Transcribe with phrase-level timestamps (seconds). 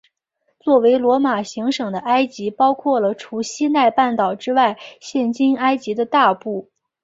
[0.59, 6.71] 作为罗马行省的埃及包括了除西奈半岛之外现今埃及的大部。